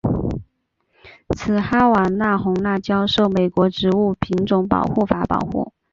[1.37, 5.71] 此哈瓦那红辣椒受美国植物品种保护法保护。